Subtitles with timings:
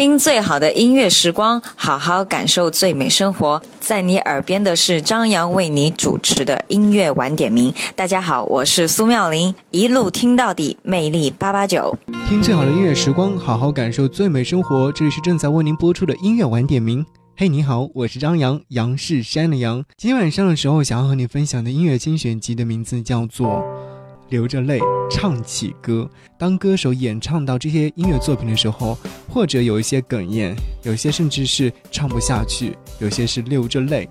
[0.00, 3.60] 听最好的音乐时光，好好感受最美生活。
[3.80, 7.70] 在你耳边的是张扬为你主持的音乐晚点名。
[7.94, 11.94] 大家好，我是苏妙玲，一路听到底，魅力八八九。
[12.26, 14.90] 听最好的音乐时光，好好感受最美生活。
[14.90, 17.04] 这里是正在为您播出的音乐晚点名。
[17.36, 19.84] 嘿，你好，我是张扬，杨是山的杨。
[19.98, 23.62] 今天晚上的时候，想要和你分享的音乐精选集的名字叫做。
[24.30, 26.08] 流着泪唱起歌。
[26.38, 28.96] 当歌手演唱到这些音乐作品的时候，
[29.28, 34.08] 或者有一些哽咽，有些甚至是唱不下去，有些是流着泪。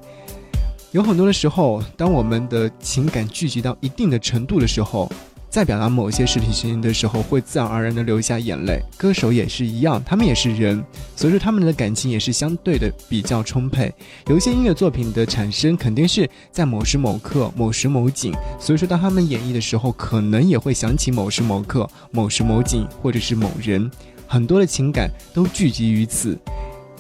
[0.91, 5.11] 有很多的时候，当我们的情感聚集到一定的程度的时候。
[5.49, 8.80] 在表达某些事情的时候，会自然而然的流下眼泪。
[8.98, 10.84] 歌手也是一样，他们也是人，
[11.16, 13.91] 所以说他们的感情也是相对的比较充沛。
[14.27, 23.89] 有一些音乐作品的产生，肯定是在某时某刻、某时某景，所以说当他们演绎的时候，可能也会想起某时某刻、某时某景，或者是某人，
[24.27, 26.38] 很多的情感都聚集于此。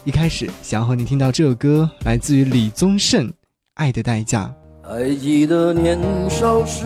[0.05, 3.27] 一开始想要和你听到这首歌，来自于李宗盛，
[3.75, 4.51] 《爱的代价》。
[4.89, 6.85] 还记得年少时。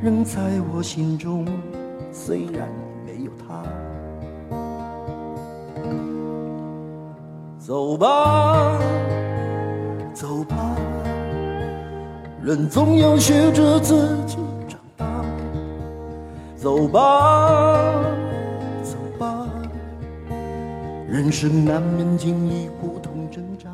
[0.00, 0.40] 仍在
[0.72, 1.44] 我心中，
[2.12, 3.64] 虽然已没有他。
[7.58, 8.78] 走吧，
[10.14, 10.56] 走吧，
[12.40, 14.38] 人总要学着自己
[14.68, 15.04] 长大。
[16.54, 17.92] 走吧，
[18.84, 19.48] 走吧，
[21.08, 23.68] 人生难免经历苦痛挣扎。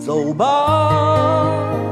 [0.00, 1.91] 走吧。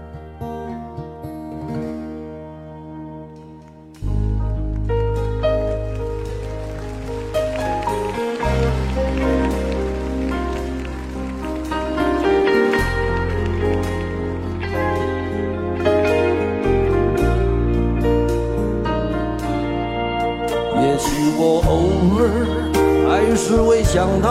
[24.01, 24.29] 想他，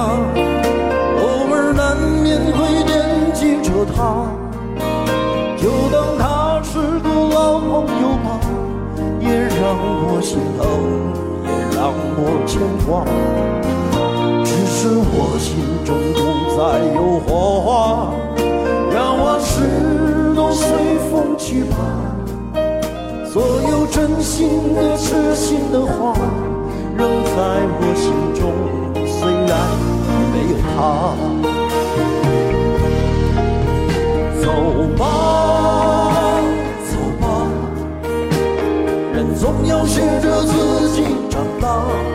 [1.22, 2.90] 偶尔难免会惦
[3.32, 4.26] 记着他，
[5.56, 8.40] 就当他是个老朋友吧，
[9.20, 10.66] 也让我心疼，
[11.44, 13.04] 也让我牵挂。
[14.44, 15.54] 只是我心
[15.84, 16.18] 中不
[16.56, 16.60] 再
[16.96, 17.70] 有火花，
[18.92, 20.66] 让往事都随
[21.12, 21.76] 风去吧。
[23.24, 26.12] 所有真心的、痴心的话，
[26.96, 27.38] 仍在
[27.78, 28.50] 我心中。
[29.50, 29.66] 虽然
[30.32, 30.78] 没有他，
[34.40, 34.46] 走
[34.96, 35.02] 吧，
[36.86, 37.26] 走吧，
[39.12, 42.09] 人总要学着自己长大。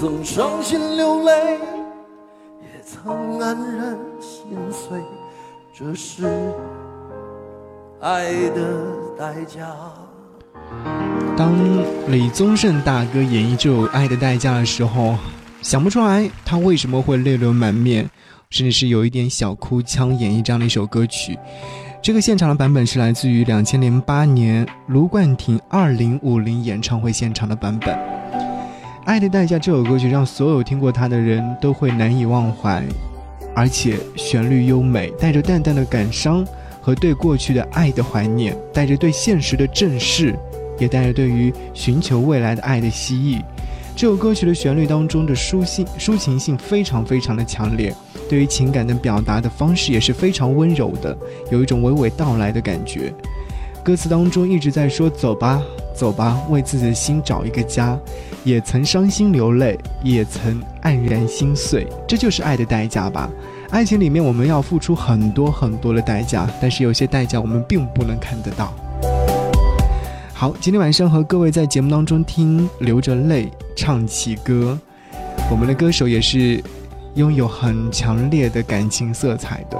[0.00, 1.58] 曾伤心流泪，
[2.62, 4.98] 也曾黯然心碎，
[5.74, 6.26] 这是
[8.00, 8.86] 爱的
[9.18, 9.66] 代价。
[11.36, 11.52] 当
[12.08, 15.14] 李宗盛大哥演绎这首《爱的代价》的时候，
[15.60, 18.08] 想不出来他为什么会泪流满面，
[18.48, 21.38] 甚至是有一点小哭腔演绎这样的一首歌曲。
[22.02, 27.94] 这个现场的版本是来自于两千零八年卢冠廷二零五零演唱会现场的版本。
[29.04, 32.82] 《爱的代价》这首歌曲让所有听过它的人都会难以忘怀，
[33.54, 36.46] 而且旋律优美，带着淡淡的感伤
[36.80, 40.34] 和对过去的爱的怀念，带着对现实的正视。
[40.78, 43.44] 也带着对于寻求未来的爱的希冀。
[43.94, 47.94] 这首歌曲的旋律当中的抒性、抒情性非常非常的强烈，
[48.30, 51.14] 对于情感的表达的方式也是非常温柔的，
[51.50, 53.12] 有一种娓娓道来的感觉。
[53.82, 55.62] 歌词当中一直在说：“走吧，
[55.94, 57.98] 走吧，为自己的心找一个家。”
[58.44, 63.28] 也曾伤心流泪，也曾黯然心碎，这就是爱的代价吧。
[63.70, 68.72] 爱情里面我们要付出很多很多的代价，但是有些代价我们并不能看得到。
[70.32, 74.78] 好，今天晚上和各位在节目当中听流着泪唱起歌，
[75.50, 76.62] 我们的歌手也是
[77.14, 79.78] 拥有很强烈的感情色彩的，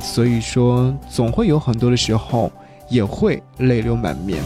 [0.00, 2.50] 所以说总会有很多的时候
[2.88, 4.38] 也会泪流满面。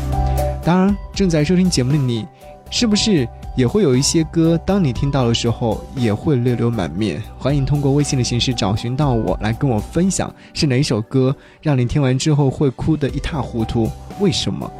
[0.64, 2.26] 当然，正在收听节目的你，
[2.70, 3.26] 是不是
[3.56, 7.23] 也会有一些歌，当你听到的时候也会泪流满面？
[7.38, 13.90] 欢迎通过微信的形式找寻到我，来跟我分享是哪一首歌让你听完之后会哭得一塌糊涂？
[14.20, 14.70] 为什么？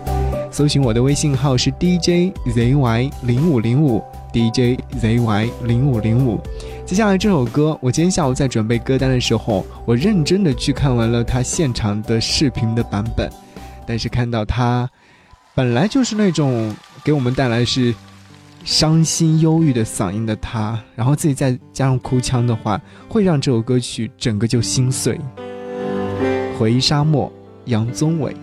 [0.51, 4.03] 搜寻我的微信号是 D J Z Y 零五零五
[4.33, 6.41] D J Z Y 零五零五。
[6.87, 13.31] 接下来这首歌，我今天下午在准备歌单的时候，我认真的去看完了他现场的视频的版本，
[13.89, 14.87] 但是看到他
[15.55, 17.95] 本来就是那种给我们带来是
[18.65, 25.19] 伤心忧郁的嗓音的他，然后自己再加上哭腔的话，会让这首歌曲整个就心碎。
[26.59, 27.33] 回忆沙漠，
[27.65, 28.37] 杨宗纬。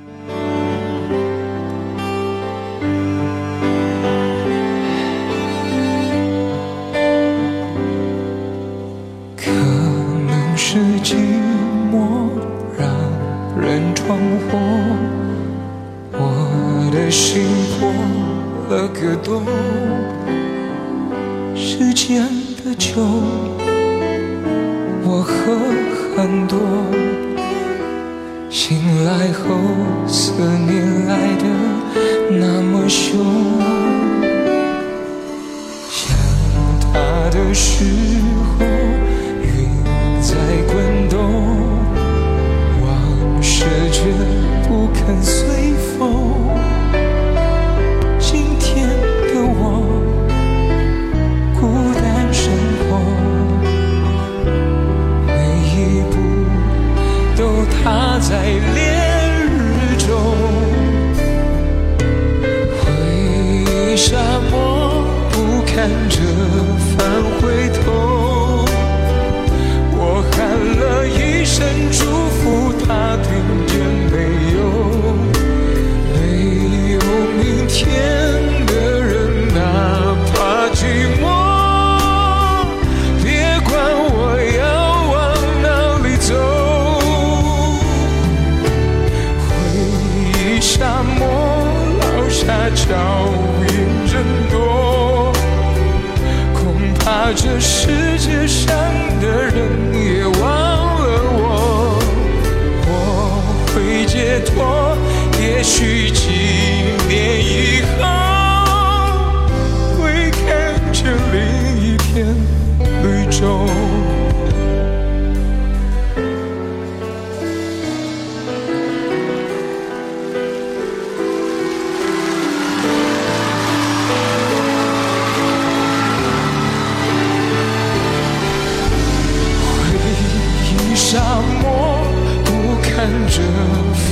[133.56, 133.62] 着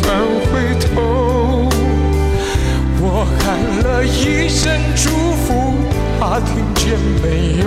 [0.02, 1.70] 反回头，
[3.00, 3.44] 我喊
[3.84, 5.10] 了一声祝
[5.44, 5.76] 福，
[6.20, 7.66] 他听见没有？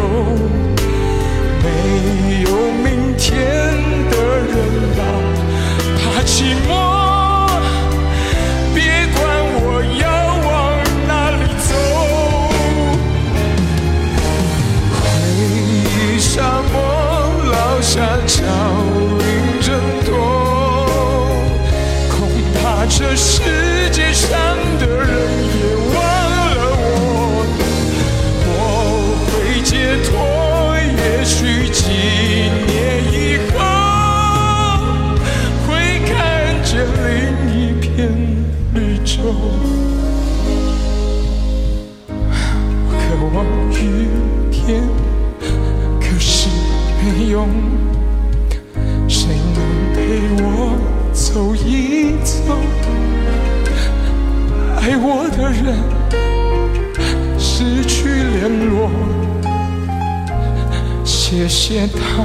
[61.88, 62.24] 他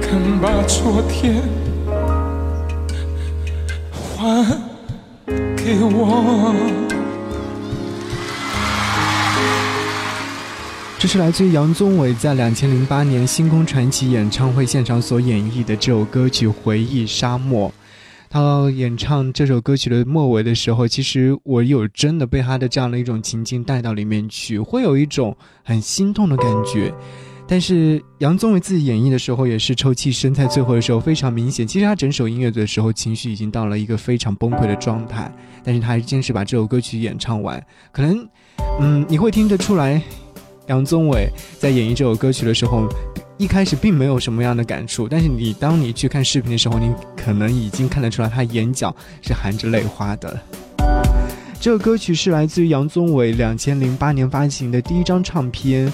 [0.00, 1.42] 肯把昨天
[3.92, 4.44] 还
[5.56, 6.54] 给我。
[10.98, 17.68] 这是来自于杨宗纬在两千零八年星空传奇演唱会现场所演绎的这首歌曲《回忆沙漠》。
[18.28, 26.92] 他演唱这首歌曲的末尾的时候，其实我有真的被他的这样的一种情境带到里面去，会有一种很心痛的感觉。
[27.48, 31.66] 但是杨宗纬自己演绎的时候，也是抽泣声在最后的时候非常明显。
[31.66, 35.30] 其实他整首音乐的时候，情绪已经到了一个非常崩溃的状态，
[35.62, 37.64] 但是他还是坚持把这首歌曲演唱完。
[37.92, 38.28] 可能，
[38.80, 40.02] 嗯，你会听得出来。
[40.68, 42.88] 杨宗纬在演绎这首歌曲的时候，
[43.38, 50.36] 一开始并没有什么样的感触，但是你当你去看视频的时候，你可能已经看得出来他眼角是含着泪花的。
[51.60, 55.92] 这首歌曲是来自于杨宗纬两千零八年发行的第一张唱片，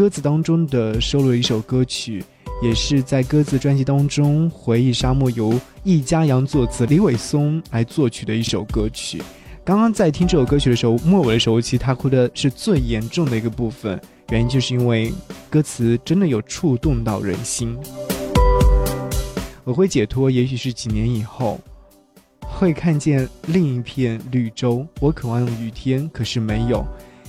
[0.00, 2.24] 歌词当中的收录了一首歌曲，
[2.62, 9.22] 也是在歌词专辑当中《回忆沙漠》由易家扬作词，李伟松来作曲的一首歌曲。
[9.62, 15.12] 刚刚在听这首歌曲的时候，末尾的时候，其实他哭的是最严重的一个部分，原因就是因为
[15.50, 17.76] 歌词真的有触动到人心。
[19.64, 21.60] 我会解脱，也许是几年以后，
[22.40, 24.86] 会看见另一片绿洲。
[24.98, 26.82] 我渴望雨天，可是没有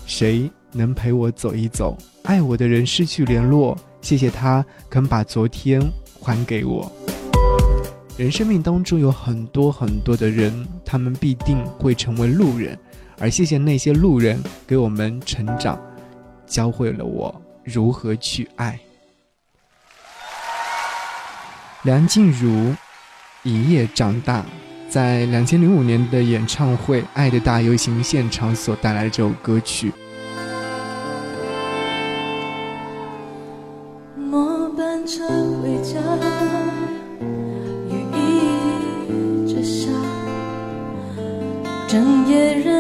[0.05, 1.97] 谁能陪我走一走。
[2.23, 5.81] 爱我的人失去联络，谢谢他肯把昨天
[6.21, 6.91] 还给我。
[8.17, 12.77] 人生命当中有很多很多的人，他们必定会成为路人，
[13.17, 15.79] 而谢谢那些路人给我们成长，
[16.45, 18.79] 教会了我如何去爱。
[21.83, 22.75] 梁静茹
[23.41, 24.45] 一夜长大，
[24.87, 29.91] 在两千零五年的演唱会《爱的大游行》现场所带来的这首歌曲。
[35.11, 35.27] 车
[35.61, 35.99] 回家，
[37.89, 39.89] 雨一直下，
[41.85, 42.70] 整夜。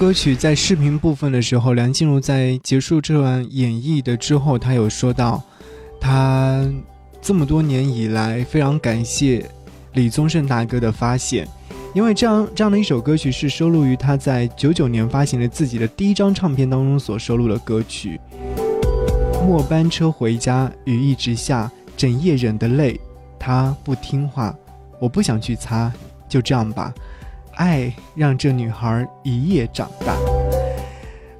[0.00, 5.42] 歌曲在视频部分的时候，梁静茹在结束这段演绎的之后，她有说到，
[6.00, 6.66] 她
[7.20, 9.44] 这么多年以来非常感谢
[9.92, 11.46] 李宗盛大哥的发现，
[11.92, 18.18] 因为这样这样的一首歌曲是收录于他在九九年发行的自己的第一张唱片当中所收录的歌曲。
[19.46, 22.98] 末班车回家，雨一直下，整夜忍的泪，
[23.38, 24.56] 他不听话，
[24.98, 25.92] 我不想去擦，
[26.26, 26.90] 就这样吧。
[27.60, 30.16] 爱让这女孩一夜长大。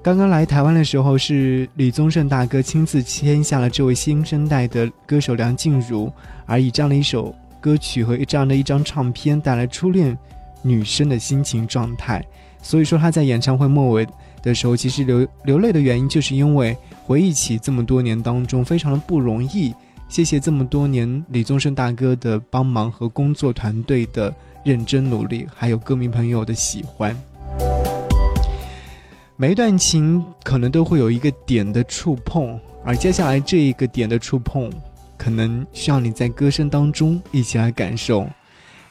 [0.03, 6.13] 刚刚来台湾的时候，是李宗盛大哥亲自签下了这位新生代的歌手梁静茹，
[6.45, 10.17] 而以这样的一首歌曲和这样的一张唱片，带来初恋
[10.61, 12.23] 女生的心情状态。
[12.63, 14.07] 所以说他在演唱会末尾
[14.43, 19.75] 的时候，其实流流泪的原因，就是因为回忆起这么多年当中非常的不容易。
[20.07, 27.17] 谢谢这么多年李宗盛大哥的帮忙和工作团队的认真努力，还有歌迷朋友的喜欢。
[29.37, 34.71] 每一段情可能都会有一个点的触碰，而接下来这一个点的触碰，
[35.17, 38.29] 可能需要你在歌声当中一起来感受。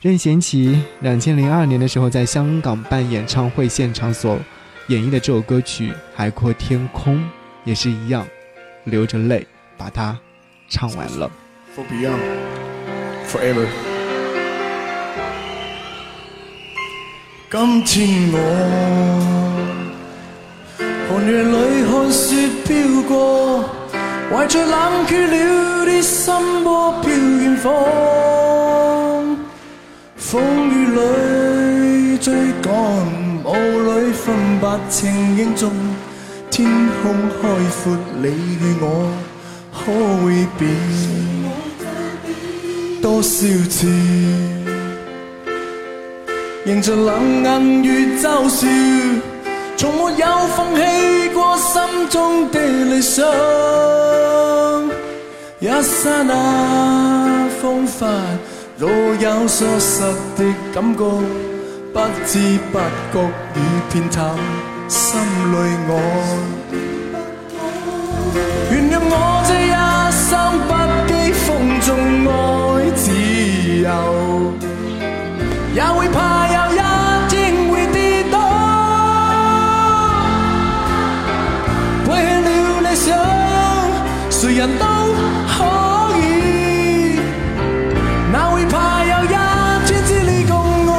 [0.02, 4.40] 任贤齐两千零二年的时候在香港办演唱会现场所
[4.88, 7.18] 演绎的这首歌曲《海阔天空》，
[7.64, 8.26] 也是一样，
[8.86, 9.46] 流着泪
[9.78, 10.18] 把它
[10.70, 11.30] 唱完了。
[11.76, 12.20] For Beyond
[13.28, 13.89] Forever。
[17.52, 18.38] 今天我
[21.10, 21.56] 寒夜里
[21.90, 23.12] 看雪飘過，
[24.32, 26.32] 懷着冷卻了的心
[26.64, 26.68] 窩
[27.02, 27.08] 飄
[27.42, 27.74] 遠方。
[30.20, 30.30] 風
[30.70, 32.32] 雨里追
[32.62, 32.70] 趕，
[33.44, 33.50] 霧
[33.82, 34.28] 裏分
[34.60, 35.72] 不清影踪。
[36.52, 36.70] 天
[37.02, 37.42] 空開
[37.74, 38.86] 闊，你與我
[39.74, 39.82] 可
[40.24, 40.62] 會變
[43.02, 43.88] 多少次？
[46.70, 48.68] 迎着冷眼與嘲笑，
[49.76, 53.26] 從沒有放棄過心中的理想。
[55.58, 58.06] 一刹那風發，
[58.78, 60.02] 若有疏失
[60.38, 61.06] 的感覺，
[61.92, 62.38] 不知
[62.72, 62.78] 不
[63.14, 63.18] 覺
[63.56, 63.58] 已
[63.92, 64.38] 偏淡
[64.88, 65.20] 心
[65.52, 65.56] 裏
[65.90, 65.92] 愛。
[68.70, 69.74] 原諒我這一
[70.14, 70.30] 生
[70.68, 70.72] 不
[71.10, 71.48] 羈風
[71.88, 71.90] 中
[72.28, 72.32] 愛
[72.96, 73.02] 自
[73.82, 73.90] 由，
[75.74, 76.39] 也會怕
[84.60, 84.86] 人都
[85.48, 85.64] 可
[86.20, 87.18] 以，
[88.34, 89.28] 哪會怕有一
[89.88, 90.54] 天只你共
[90.86, 90.92] 我？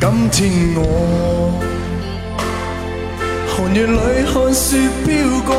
[0.00, 0.80] 今天我
[3.46, 3.96] 寒夜里
[4.34, 5.06] 看雪飄
[5.46, 5.54] 過，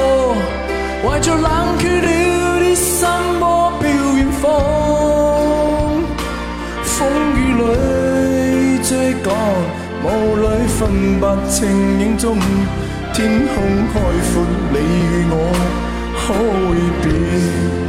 [1.06, 1.48] 懷着冷
[1.80, 2.27] 卻了
[10.04, 11.68] 雾里分不清
[12.00, 12.38] 影踪，
[13.14, 13.56] 天空
[13.94, 15.34] 开阔，你与我
[16.16, 17.87] 可会变。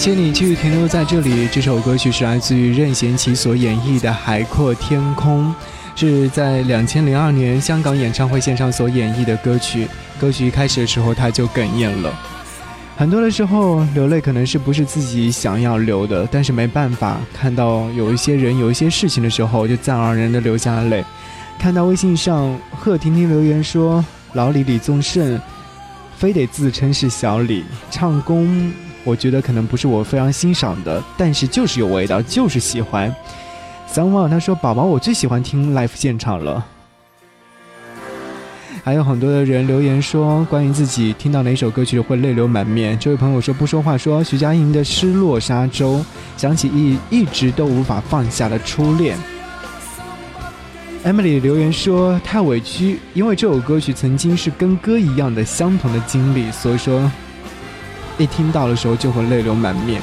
[0.00, 1.46] 谢你继续停留在这里。
[1.52, 5.46] 这首歌曲是来自于任贤齐所演绎的《海阔天空》，
[5.94, 9.86] 是在两千零二年香港演唱会现场所演绎的歌曲。
[10.18, 12.18] 歌曲一开始的时候他就哽咽了。
[12.96, 21.04] 很多的时候流泪可能是不是自己想要流的，但是没办法，看到有一些人有一些事情的时候，就自然而然的流下了泪。
[21.58, 25.38] 看到微信上贺婷婷留言说：“老李李宗盛
[26.16, 28.72] 非得自称是小李，唱功
[29.04, 33.14] 我觉得可能不是我非常欣赏的，但是就是有味道，就是喜欢。”
[33.86, 36.64] 三旺他说：“宝宝，我最喜欢听 live 现场了。”
[38.82, 42.98] 还有很多的人留言说，关于自己听到哪首歌曲会泪流满面。
[42.98, 45.98] 这位朋友说不说话，说徐佳莹的《失落沙洲》，
[46.36, 49.18] 想起一一直都无法放下的初恋。
[51.04, 57.10] Emily 留言说太委屈，因为这首歌曲曾经是跟歌一样的相同的经历，所以说
[58.18, 60.00] 一听到的时候就会泪流满面。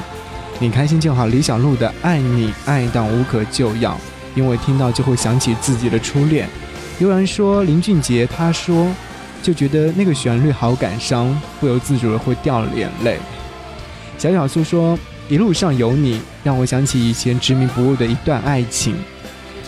[0.60, 3.98] 你开心就好，李小璐的《爱你爱到无可救药》，
[4.38, 6.48] 因为听到就会想起自己的初恋。
[6.98, 8.88] 悠然说林俊杰，他说
[9.40, 13.18] 就觉得那个旋律好感伤，不由自主的会掉眼泪。
[14.18, 18.96] 小小苏说一路上有你，让我想起以前执迷不悟的一段爱情。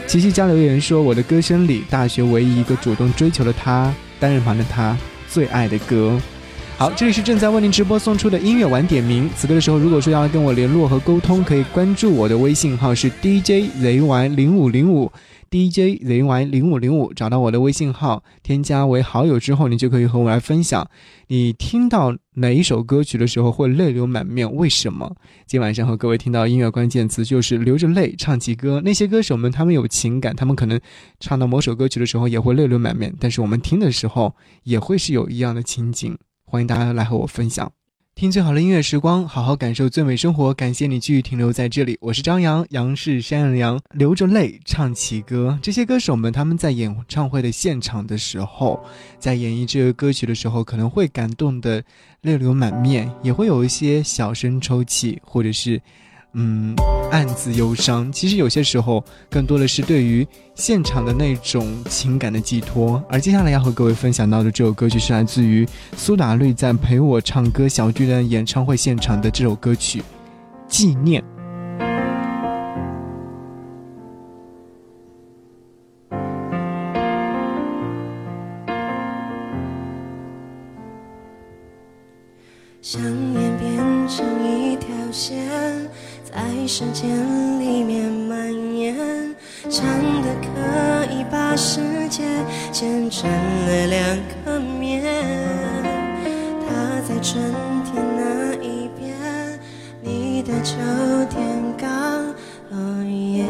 [0.09, 4.99] 琪琪加留言说我的歌声里，大学唯一一个主动追求的他，单人旁的他
[5.29, 6.21] 最爱的歌。
[6.81, 9.29] 好，这里是正在为您直播送出的音乐晚点名。
[9.37, 15.13] 此刻的时候，如果说要跟我联络和沟通，可以关注我的微信号是 DJZY 零五零五。
[15.51, 20.89] DJZY 零五零五，找到我的微信号，添加为好友之后，你就可以和我来分享，
[21.27, 25.15] 你听到哪一首歌曲的时候会泪流满面，为什么？
[25.47, 28.81] 今晚上和各位听到音乐关键词就是流着泪唱起歌。
[28.83, 30.81] 那些歌手们，他们有情感，他们可能
[31.19, 36.17] 唱到某首歌曲的时候也会泪流满面，但是我们听的时候也会是有一样的情景。
[36.51, 37.71] 欢迎大家来和我分享。
[38.17, 40.53] 听最好的音乐时光，好好感受最美生活。
[40.53, 45.57] 感谢你继续停留在这里，我是张扬，杨是山羊，流着泪唱起歌。
[45.63, 48.85] 这些歌手们他们在演唱会的现场的时候，
[49.21, 51.81] 在演绎这个歌曲的时候，可能会感动的
[52.23, 55.81] 泪流满面，也会有一些小声抽泣，或者是。
[56.35, 56.77] 嗯，
[57.11, 58.11] 暗自忧伤。
[58.13, 63.03] 其实有些时候，更多的是对于现场的那种情感的寄托。
[63.09, 65.67] 而接下来要和各位分享到的这首歌曲，是来自于
[65.97, 70.01] 苏打绿在陪我唱歌小巨蛋演唱会现场的这首歌曲
[70.69, 71.21] 《纪念》。
[82.83, 83.77] 想念变
[84.09, 85.47] 成一条线。
[86.25, 87.11] 在时间
[87.61, 88.97] 里面蔓延，
[89.69, 89.85] 长
[90.23, 92.23] 的可以把世界
[92.73, 95.03] 剪成了两个面。
[96.67, 97.43] 他在春
[97.85, 99.15] 天那一边，
[100.01, 100.77] 你的秋
[101.29, 102.33] 天刚
[102.71, 103.45] 落叶，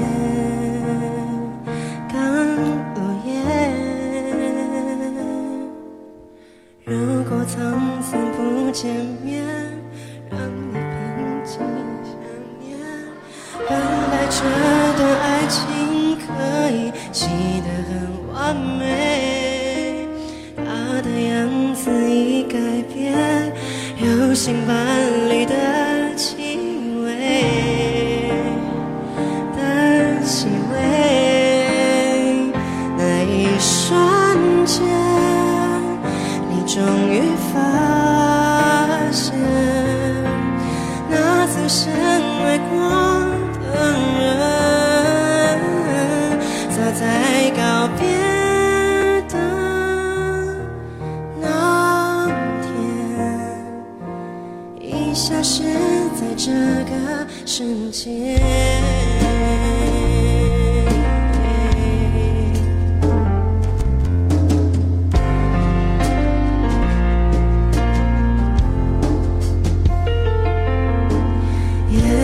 [24.41, 25.20] 有新伴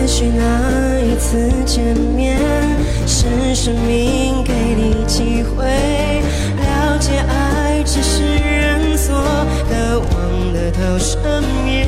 [0.07, 2.39] 许那一次见面，
[3.05, 9.13] 是生命给你机会，了解爱只是人所
[9.69, 11.19] 渴望的投射
[11.65, 11.87] 面。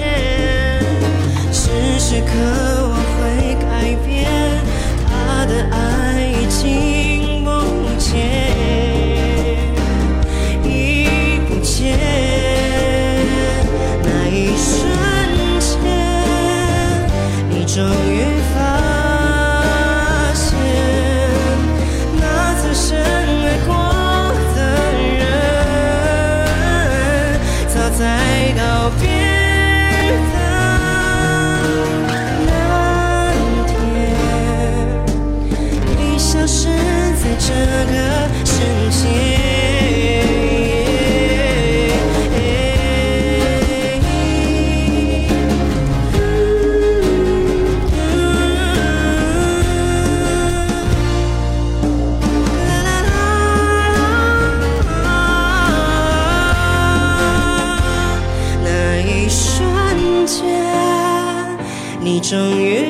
[1.51, 2.34] 时时刻
[2.89, 4.29] 我会改变，
[5.08, 6.88] 他的爱已经
[36.49, 36.67] 已消失
[37.15, 37.53] 在这
[37.91, 37.93] 个
[38.43, 38.55] 世
[38.89, 39.07] 界。
[58.63, 58.67] 那
[59.01, 60.41] 一瞬间，
[62.01, 62.88] 你终于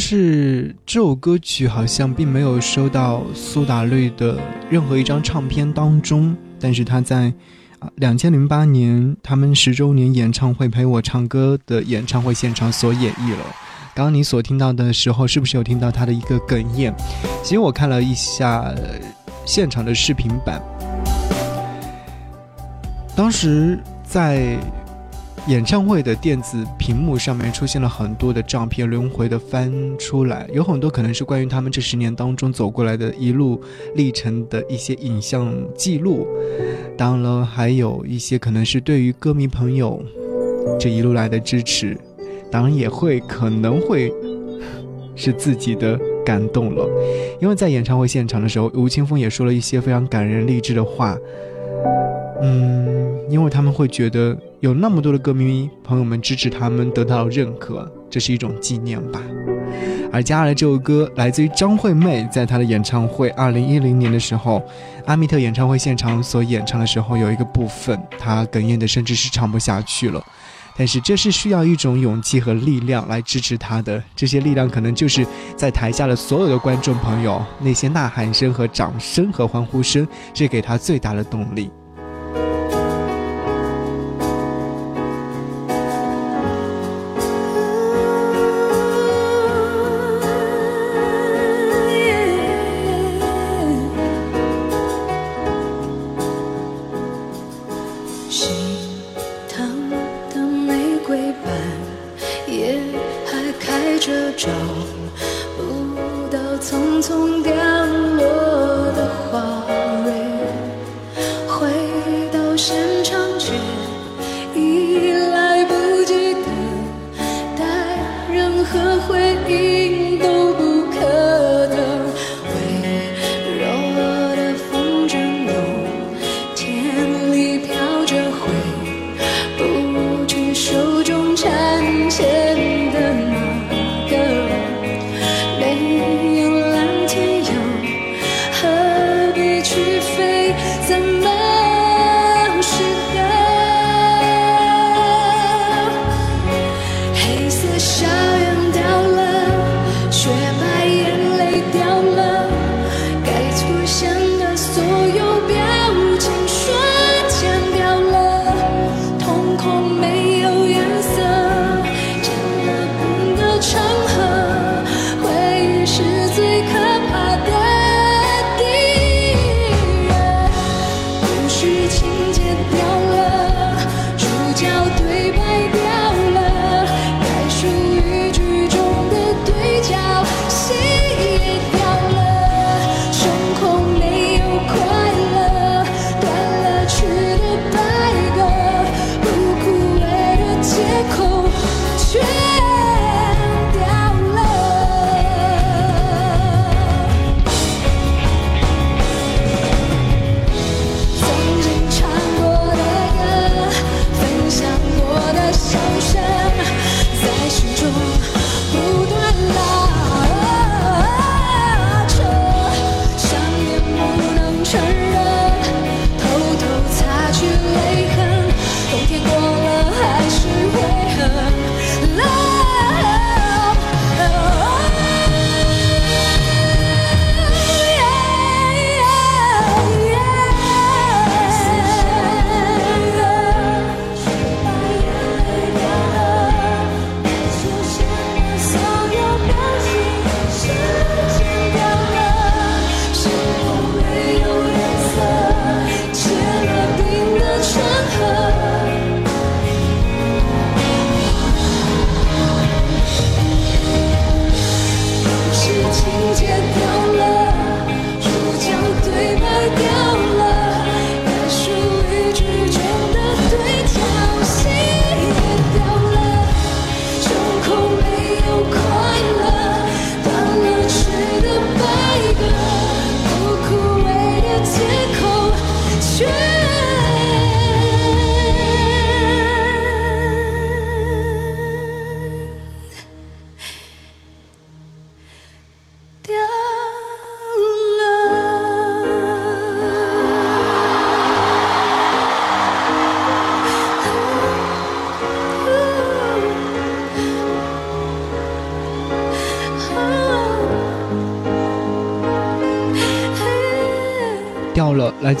[0.00, 4.38] 是这首歌曲好像并没有收到苏打绿的
[4.70, 7.32] 任何一张唱片当中，但是他在
[7.78, 13.44] 啊两千零八年他们十周年演唱会陪我唱歌的演唱会现场所演绎了。
[13.94, 16.94] 刚刚你所听到的时候，是不是有听到他的一个哽咽？
[17.42, 18.74] 其实我看了一下
[19.44, 20.62] 现场的视频版，
[23.14, 24.56] 当时在。
[25.46, 33.60] 演唱会的电子屏幕上面出现了很多的照片，轮回的翻出来，有很多可能是关于他们这十年当中走过来的一路
[33.94, 36.26] 历程的一些影像记录，
[36.96, 40.02] 当然了，还有一些可能是对于歌迷朋友
[40.78, 41.96] 这一路来的支持，
[42.50, 44.12] 当然也会可能会
[45.16, 46.88] 是自己的感动了，
[47.40, 51.16] 因为在演唱会现场的时候，吴青峰也说了一些非常感人励志的话。
[52.42, 59.18] 嗯，因为他们会觉得有那么多的歌迷朋友们支持他们，得到认可，这是一种纪念吧。
[60.12, 64.62] 而接下来这首歌来自于张惠妹，在她的演唱会二零一零年的时候，
[65.06, 70.22] 阿密特演唱会现场所演唱的时候，有一个部分她哽咽的甚至是唱不下去了。
[70.76, 81.70] 但是这是需要一种勇气和力量来支持她的，这些力量可能就是在台下的所有的观众朋友那些呐喊声和掌声和欢呼声，是给她最大的动力。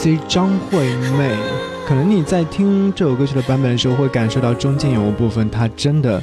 [0.08, 1.36] 于张惠妹。
[1.86, 6.22] 可能你在听这首歌曲的版本的时候，会感受到中间有个部分，它真的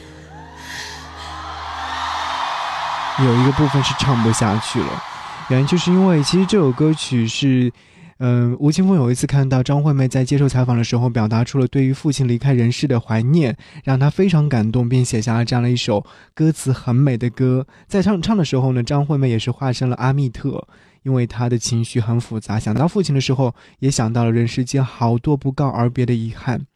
[3.19, 5.03] 有一个部分是唱不下去了。
[5.49, 7.71] 原因就是因为，其实这首歌曲是。
[8.19, 17.67] 嗯，吴青峰有一次看到张惠妹在接受采访的时候，表达出了对于父亲离开人世的怀念，让他非常感动，并写下了这样的一首歌词很美的歌。
[17.85, 20.67] 在唱唱的时候呢，张惠妹也是化身了阿密特，
[21.07, 26.67] 因为他的情绪很复杂，想到父亲的时候，也想到了人世间好多不告而别的遗憾，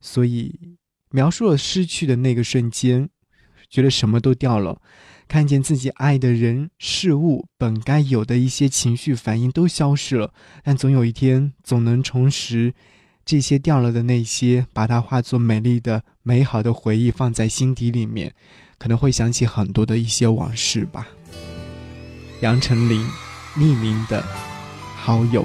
[0.00, 0.76] 所以
[1.10, 3.08] 描述了失去的那个瞬间，
[3.68, 4.80] 觉得什么都掉了。
[5.26, 12.72] 看见自己爱的人事物本该有的一些情绪反应都消失了，但总有一天总能重拾
[13.24, 18.32] 这些掉了的那些，把它化作美丽的、美好的回忆放在心底里面，
[18.78, 21.08] 可能会想起很多的一些往事吧。
[22.42, 23.04] 杨丞琳，
[23.56, 24.22] 匿名的
[24.96, 25.44] 好友。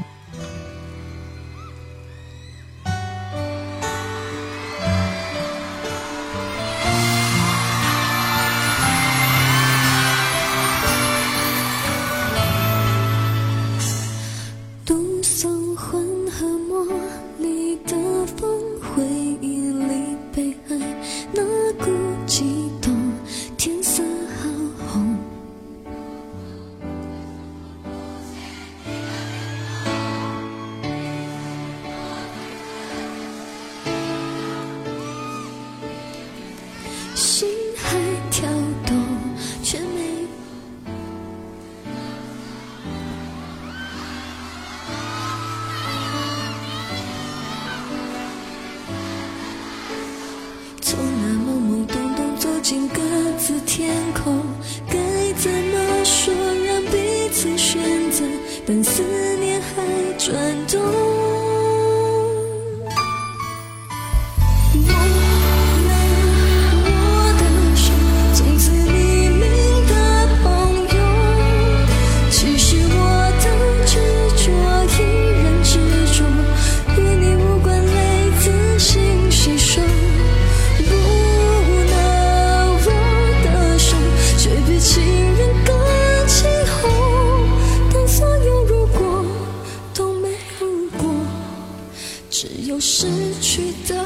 [92.40, 93.08] 只有失
[93.42, 94.06] 去的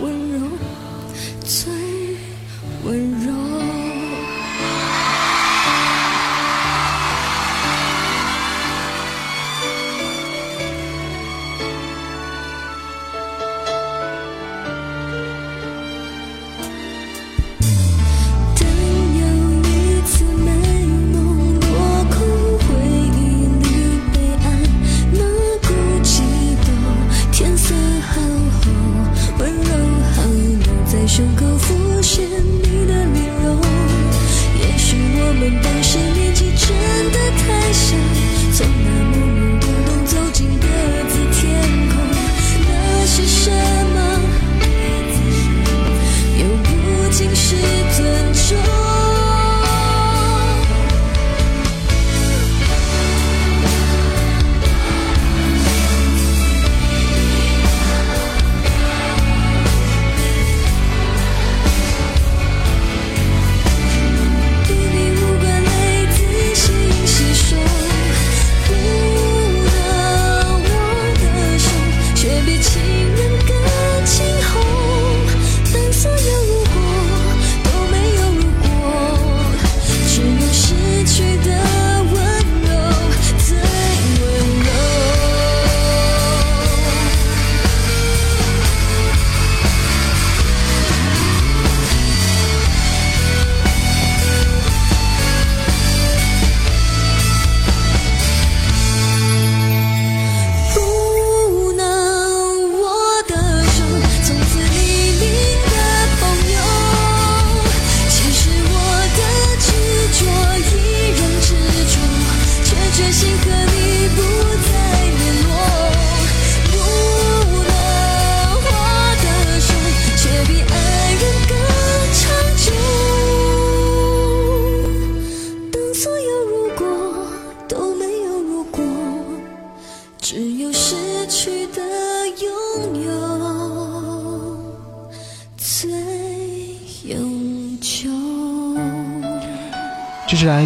[0.00, 0.38] 温柔
[1.42, 1.72] 最
[2.84, 3.69] 温柔。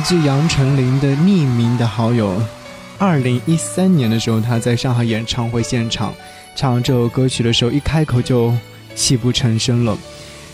[0.04, 2.38] 自杨丞琳的匿名的好友。
[2.98, 6.14] 二零一三年的时候，他在上海演唱会现场
[6.54, 8.54] 唱这首歌曲的时候，一开口就
[8.94, 9.96] 泣不成声了。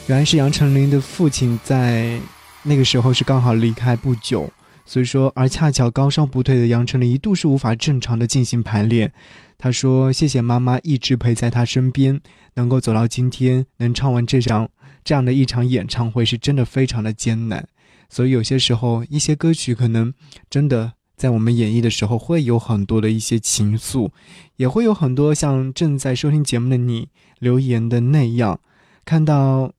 [0.07, 2.17] 原来是杨丞琳的父亲在
[2.63, 4.49] 那个时候是刚好离开不久，
[4.87, 9.13] 所以说而恰巧高烧不退的杨丞琳一度是无法正常的进行排练。
[9.59, 12.21] 他说：“谢谢妈妈一直陪在他身边，
[12.55, 14.69] 能够走到今天，能唱完这场
[15.03, 17.67] 这样的一场演唱会，是真的非常的艰难。
[18.11, 20.13] 所以有些时候，一些歌曲可能
[20.51, 24.11] 真的在我们演绎的时候，会有很多的一些情愫，
[24.57, 27.09] 也会有很多像正在收听节目的你
[27.39, 28.61] 留言的那样，
[29.05, 29.73] 看到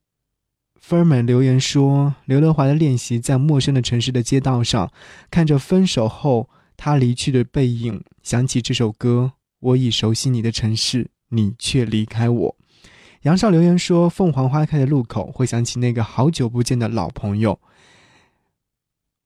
[0.80, 4.92] 芬儿们留言说，刘德华的练习在陌生的城市的街道上，
[5.30, 12.56] 看着分手后他离去的背影，想起这首歌。”我已熟悉你的城市，你却离开我。
[13.22, 17.60] 杨少留言说：“凤凰花开的路口，会想起那个好久不见的老朋友。”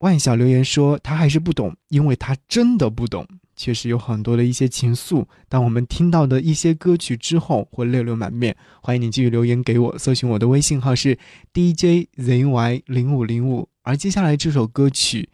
[0.06, 3.28] 万晓留言说：“他还是不懂，因为他真的不懂。
[3.56, 8.56] 确实有很多的一些情愫，当我们听到的一些歌曲之后，会泪流满面。
[8.84, 11.18] 欢迎你继续留言给我，搜寻我的微信号是
[11.56, 13.68] DJZY 零五零五。
[13.82, 15.28] 而接下来这首歌曲。”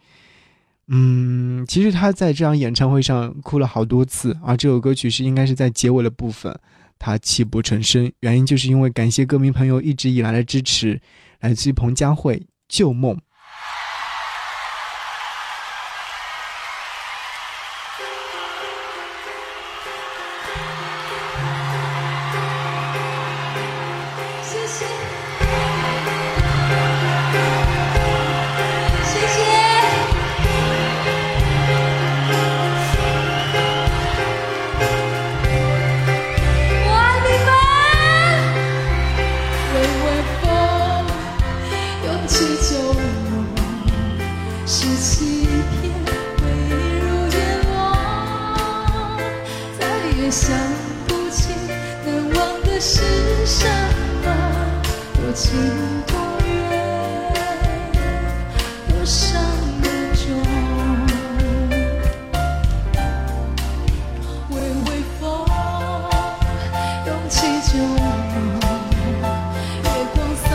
[0.88, 6.58] 嗯，其实他在这场演唱会上哭了好多次，而这首歌曲是应该是在结尾的部分，
[6.98, 10.98] 他泣不成声，原因就是因为感谢歌迷朋友一直以来的支持，
[11.40, 12.36] 来自于彭佳慧
[12.68, 13.14] 《旧梦》。
[67.70, 67.78] 月
[70.14, 70.48] 光洒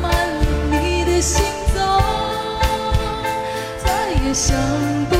[0.00, 0.40] 满了
[0.70, 1.44] 你的行
[1.74, 1.76] 踪，
[3.84, 3.86] 再
[4.24, 5.13] 也想。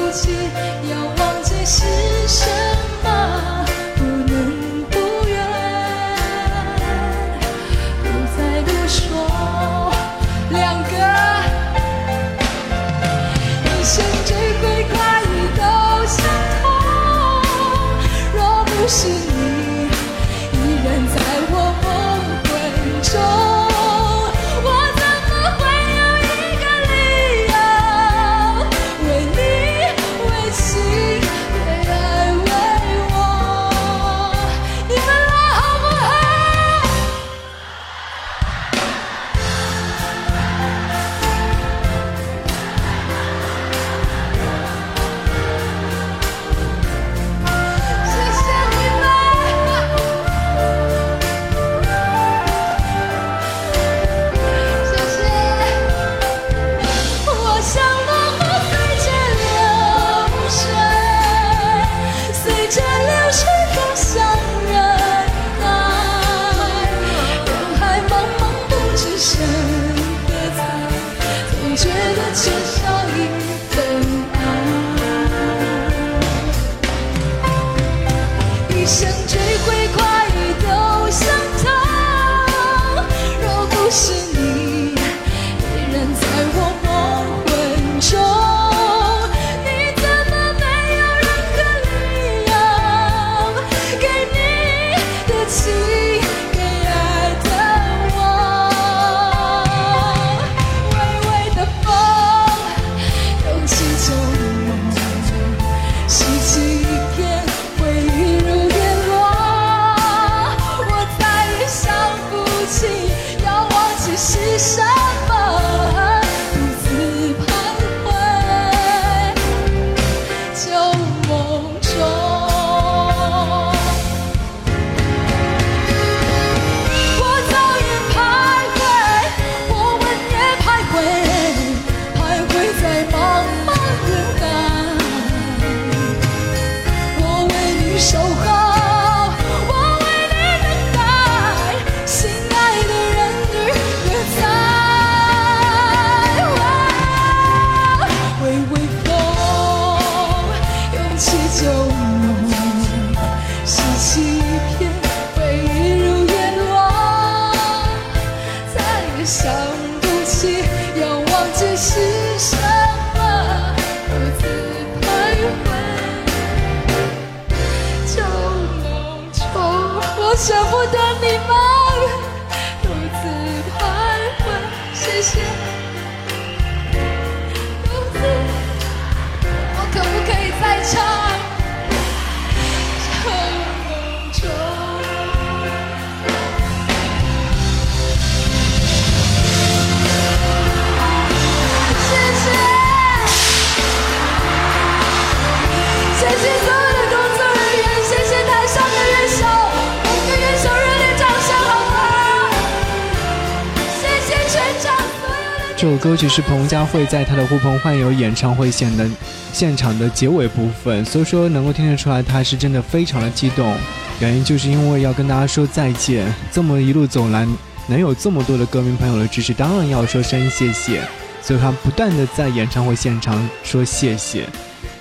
[206.05, 209.09] 歌曲是彭佳慧在她的呼朋唤友演唱会现的
[209.55, 213.75] 现场的结尾部分，所以说能够听得出来，她是真的非常的激动。
[214.21, 217.49] 原因就是因为要跟大家说再见，这么一路走来，
[217.87, 221.01] 能有这么多的歌迷朋友的支持，当然要说声谢谢。
[221.41, 224.47] 所以她不断的在演唱会现场说谢谢。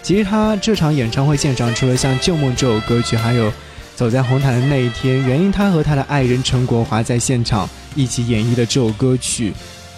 [0.01, 3.51] 其实她这场演唱会现场，除了像《旧梦》这首歌曲，还有
[3.93, 9.51] 走在红毯的那一天，原因她和她的爱人陈国华在现场一起演绎了这首歌曲。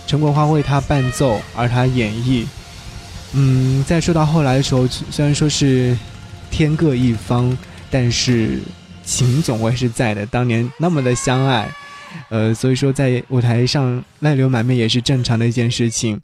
[0.07, 2.45] 陈国华为他伴奏，而他演绎。
[3.33, 5.97] 嗯，在说到后来的时候，虽然说是
[6.49, 7.57] 天各一方，
[7.89, 8.59] 但是
[9.03, 10.25] 情总会是在的。
[10.25, 11.69] 当年那么的相爱，
[12.29, 16.21] 呃，所以说在舞台上泪流满面也是正常的一件事情。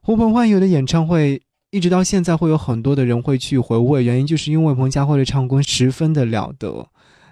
[0.00, 6.86] 呼朋唤友的演唱会，一直到现在会有很多的人会去回味，原因就是因为彭佳慧的唱功十分的了得。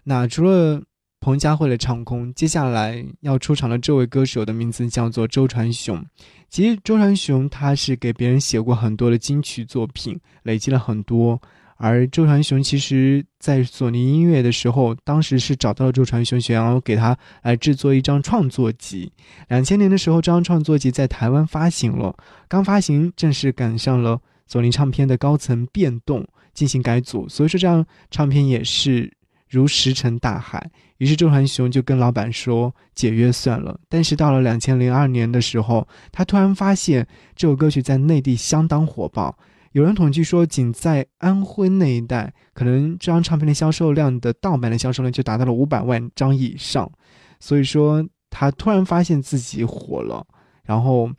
[0.04, 0.82] 那除了
[1.20, 6.04] 彭佳慧的唱功，接下来要出场的这位歌手的名字叫做周传雄。
[6.48, 11.40] 其实周传雄他是给别人写过很多的金曲作品，累积了很多。
[11.80, 19.12] 而周传雄其实在索尼音乐的时候，当时是找到了周传雄，想要给他来制作一张创作集。
[19.48, 22.16] 两千年的时候，这张创作集在台湾发行了，
[22.48, 29.12] 刚发行正是赶上了索尼唱片的高层变动，进行改组，所以说这张唱片也是
[29.48, 30.70] 如石沉大海。
[30.98, 33.78] 于是周传雄就跟老板说解约算了。
[33.88, 39.38] 但是到了两千零二年的时候，他突然发现这首歌曲在内地相当火爆。
[39.72, 46.90] 有人统计说，仅在安徽那一带，可能这张唱片的销售量的盗版的销售量就达到了五百万张以上。
[47.38, 50.26] 所以说，他突然发现自己火了，
[50.64, 51.10] 然后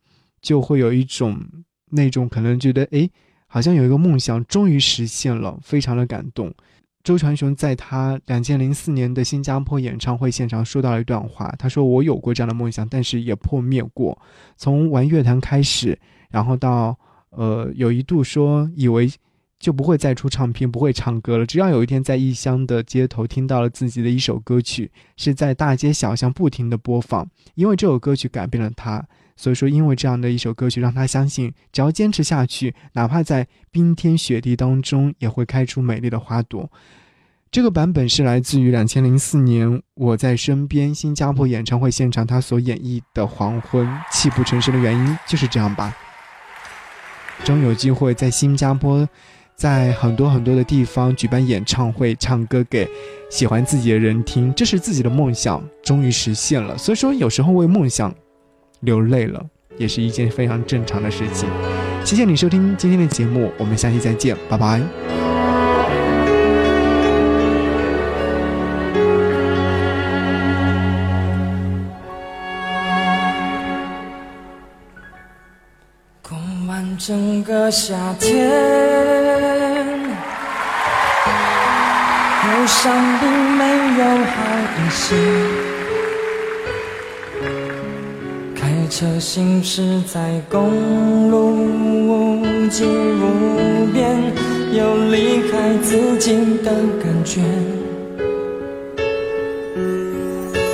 [0.41, 1.39] 就会有一种
[1.91, 3.09] 那种可能觉得，哎，
[3.47, 6.53] 好像有一个梦想终于实现了，非常的感动。
[7.03, 14.21] 周传雄在他两千零四年的新加坡演唱会现场说到了一段话，他说：“我有过这样的梦想，但是也破灭过。
[14.57, 15.97] 从玩乐坛开始，
[16.29, 16.97] 然后到
[17.29, 19.09] 呃有一度说以为
[19.59, 21.45] 就不会再出唱片，不会唱歌了。
[21.45, 29.03] 只要有一天在异乡的街头听到了自己的一首歌曲，是在大街小巷不停的播放，因为这首歌曲改变了他。”
[29.41, 36.69] 所以说，因为这样的一首歌曲，让他相信，只要坚持下去，哪怕在冰天雪地当中，也会开出美丽的花朵。
[37.49, 45.95] 这个版本是来自于两千零四年《我在身边》新加坡演唱会现场，他所演绎的《黄昏》，泣不成声的原因就是这样吧。
[47.45, 49.07] 终有机会在新加坡，
[49.55, 52.85] 在很多很多的地方举办演唱会，唱歌给
[53.31, 56.77] 喜欢自己的人听，这是自己的梦想，终于实现了。
[56.77, 58.13] 所以说，有时候为梦想。
[58.81, 59.45] 流泪了，
[59.77, 61.49] 也是一件非常正常的事情。
[62.03, 64.81] 谢谢你收听今天的节目，我们下期再见，拜拜。
[76.21, 78.49] 过完整个夏天，
[82.45, 83.65] 忧伤并没
[83.99, 84.35] 有好
[84.77, 85.58] 一些。
[88.99, 91.55] 车行驶在公路，
[92.67, 94.13] 进入边，
[94.73, 96.35] 有离开自己
[96.65, 96.69] 的
[97.01, 97.39] 感觉。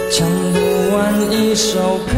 [0.09, 0.57] 唱不
[0.95, 2.13] 完一首歌，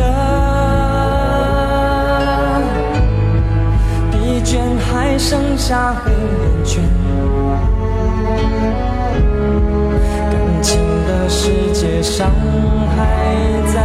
[4.09, 6.17] 疲倦还剩下黑眼
[6.63, 6.81] 圈。
[10.31, 12.31] 感情的世界，伤
[12.95, 12.95] 害
[13.73, 13.76] 在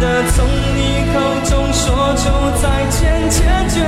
[0.00, 1.14] 的从你口
[1.50, 2.22] 中说出
[2.60, 3.80] 再见，坚决